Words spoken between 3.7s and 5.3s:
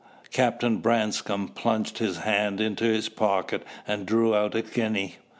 and drew out a guinea.